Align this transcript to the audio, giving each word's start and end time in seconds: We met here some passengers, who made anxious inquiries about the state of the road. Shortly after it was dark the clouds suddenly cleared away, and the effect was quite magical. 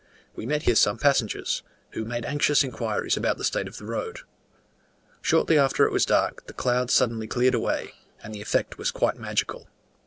We 0.35 0.47
met 0.47 0.63
here 0.63 0.73
some 0.73 0.97
passengers, 0.97 1.61
who 1.91 2.05
made 2.05 2.25
anxious 2.25 2.63
inquiries 2.63 3.17
about 3.17 3.37
the 3.37 3.43
state 3.43 3.67
of 3.67 3.77
the 3.77 3.85
road. 3.85 4.21
Shortly 5.21 5.59
after 5.59 5.85
it 5.85 5.91
was 5.91 6.07
dark 6.07 6.47
the 6.47 6.53
clouds 6.53 6.91
suddenly 6.91 7.27
cleared 7.27 7.53
away, 7.53 7.93
and 8.23 8.33
the 8.33 8.41
effect 8.41 8.79
was 8.79 8.89
quite 8.89 9.19
magical. 9.19 9.69